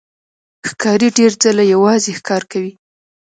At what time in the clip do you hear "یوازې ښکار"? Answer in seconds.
1.73-2.43